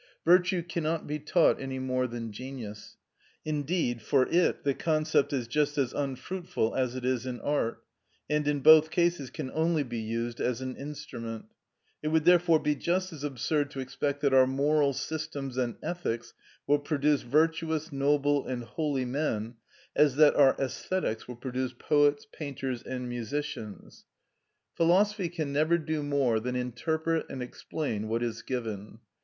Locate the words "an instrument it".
10.59-12.07